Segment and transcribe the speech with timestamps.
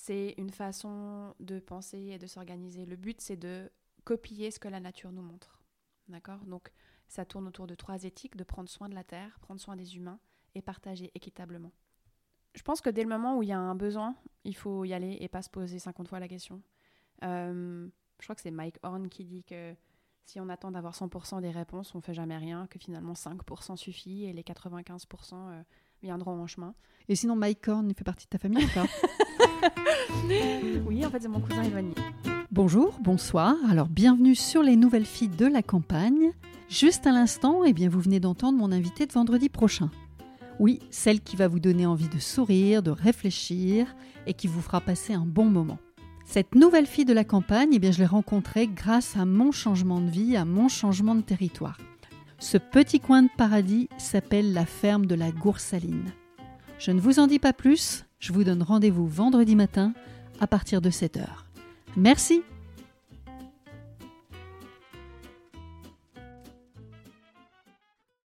[0.00, 2.86] c'est une façon de penser et de s'organiser.
[2.86, 3.70] Le but, c'est de
[4.04, 5.60] copier ce que la nature nous montre.
[6.08, 6.40] D'accord?
[6.46, 6.72] Donc,
[7.06, 9.96] ça tourne autour de trois éthiques de prendre soin de la terre, prendre soin des
[9.96, 10.18] humains
[10.54, 11.70] et partager équitablement.
[12.54, 14.94] Je pense que dès le moment où il y a un besoin, il faut y
[14.94, 16.62] aller et pas se poser 50 fois la question.
[17.22, 17.86] Euh,
[18.20, 19.76] je crois que c'est Mike Horn qui dit que
[20.24, 24.24] si on attend d'avoir 100% des réponses, on fait jamais rien, que finalement 5% suffit
[24.24, 25.62] et les 95% euh,
[26.02, 26.74] viendront en chemin.
[27.08, 28.86] Et sinon, Mike Horn, il fait partie de ta famille ou pas?
[30.86, 31.94] Oui, en fait, c'est mon cousin éloigné.
[32.50, 33.54] Bonjour, bonsoir.
[33.68, 36.32] Alors, bienvenue sur les nouvelles filles de la campagne.
[36.68, 39.90] Juste à l'instant, eh bien, vous venez d'entendre mon invité de vendredi prochain.
[40.58, 43.94] Oui, celle qui va vous donner envie de sourire, de réfléchir
[44.26, 45.78] et qui vous fera passer un bon moment.
[46.26, 50.00] Cette nouvelle fille de la campagne, eh bien, je l'ai rencontrée grâce à mon changement
[50.00, 51.78] de vie, à mon changement de territoire.
[52.38, 56.12] Ce petit coin de paradis s'appelle la ferme de la Goursaline.
[56.78, 59.92] Je ne vous en dis pas plus, je vous donne rendez-vous vendredi matin
[60.40, 61.26] à partir de 7h.
[61.96, 62.42] Merci